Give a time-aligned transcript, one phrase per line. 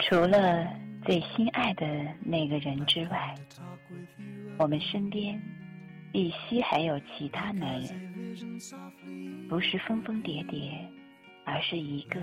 [0.00, 0.66] 除了
[1.04, 1.86] 最心爱的
[2.20, 3.34] 那个人之外，
[4.58, 5.40] 我们身边
[6.10, 8.38] 必须还有其他男人，
[9.48, 10.72] 不是疯疯癫癫，
[11.44, 12.20] 而是一个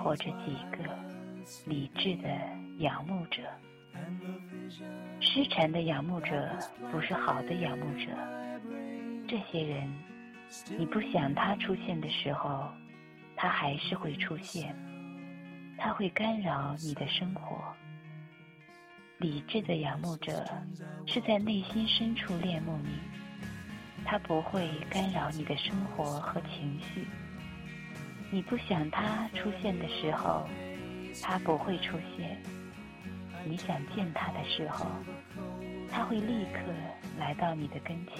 [0.00, 0.84] 或者几个
[1.66, 2.28] 理智的
[2.78, 3.42] 仰慕者。
[5.20, 6.48] 失缠的仰慕者
[6.90, 8.06] 不是好的仰慕者。
[9.26, 9.92] 这些人，
[10.78, 12.68] 你不想他出现的时候，
[13.34, 14.74] 他还是会出现。
[15.76, 17.62] 他会干扰你的生活。
[19.18, 20.44] 理智的仰慕者
[21.06, 22.98] 是在内心深处恋慕你，
[24.04, 27.06] 他不会干扰你的生活和情绪。
[28.30, 30.48] 你不想他出现的时候，
[31.22, 32.42] 他不会出现。
[33.46, 34.86] 你想见他的时候，
[35.90, 36.60] 他会立刻
[37.18, 38.16] 来到你的跟前。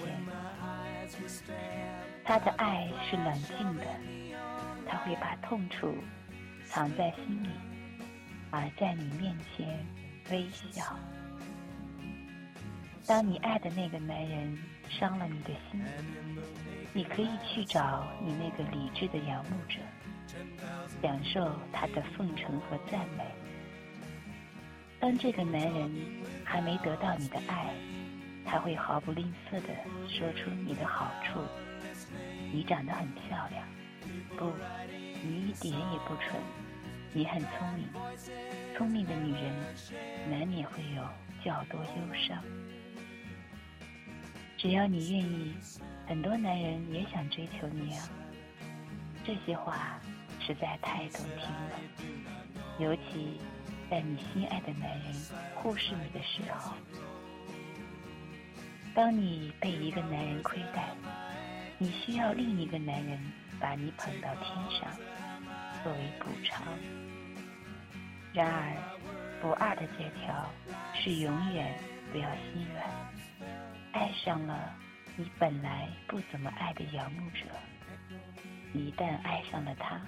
[2.23, 3.85] 他的爱是冷静的，
[4.87, 5.93] 他会把痛楚
[6.75, 7.47] 藏在心里，
[8.51, 9.65] 而在你面前
[10.29, 10.83] 微笑。
[13.07, 14.57] 当你爱的那个男人
[14.89, 15.81] 伤了你的心，
[16.91, 19.79] 你可以去找你那个理智的仰慕者，
[21.01, 23.23] 享受他的奉承和赞美。
[24.99, 25.89] 当这个男人
[26.43, 27.73] 还没得到你的爱，
[28.45, 29.69] 他会毫不吝啬地
[30.09, 31.39] 说出你的好处。
[32.51, 33.65] 你长得很漂亮，
[34.37, 34.51] 不，
[35.23, 36.35] 你一点也不蠢，
[37.15, 37.87] 你很聪明。
[38.75, 39.53] 聪明的女人
[40.29, 41.01] 难免会有
[41.41, 42.43] 较多忧伤。
[44.57, 45.55] 只要你愿意，
[46.05, 48.09] 很多男人也想追求你啊。
[49.23, 49.97] 这些话
[50.45, 51.79] 实在太动听了，
[52.79, 53.39] 尤其。
[53.87, 55.13] 在你心爱的男人
[55.53, 56.73] 忽视你的时候，
[58.95, 60.89] 当你被一个男人亏待，
[61.77, 63.19] 你需要另一个男人
[63.59, 64.89] 把你捧到天上，
[65.85, 66.65] 作为补偿。
[68.33, 68.73] 然而，
[69.39, 70.51] 不二的借条
[70.95, 71.77] 是永远
[72.11, 72.83] 不要心软。
[73.91, 74.75] 爱上了
[75.15, 77.45] 你本来不怎么爱的仰慕者，
[78.73, 80.01] 一旦爱上了他，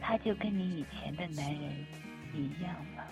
[0.00, 1.86] 他就跟你以前的男人。
[2.34, 3.06] 一样了。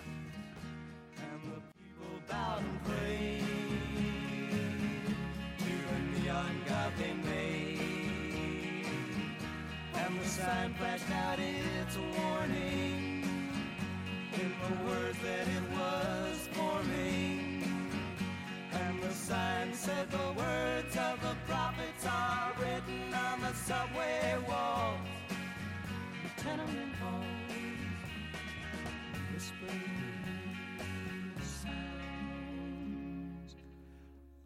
[10.35, 13.23] Sign flashed out its warning
[14.33, 17.63] in the words that it was forming.
[18.73, 24.99] And the sign said the words of the prophets are written on the subway walls,
[26.23, 27.25] the tenement halls
[29.31, 29.81] whispered
[31.41, 31.85] sounds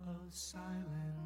[0.07, 1.18] of silence.